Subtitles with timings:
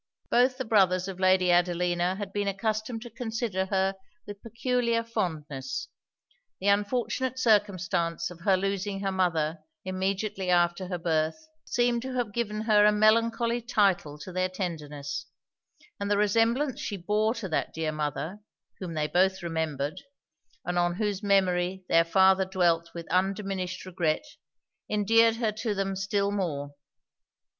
[0.31, 3.93] Both the brothers of Lady Adelina had been accustomed to consider her
[4.25, 5.89] with peculiar fondness.
[6.59, 12.33] The unfortunate circumstance of her losing her mother immediately after her birth, seemed to have
[12.33, 15.27] given her a melancholy title to their tenderness;
[15.99, 18.39] and the resemblance she bore to that dear mother,
[18.79, 20.01] whom they both remembered,
[20.65, 24.25] and on whose memory their father dwelt with undiminished regret,
[24.89, 26.73] endeared her to them still more.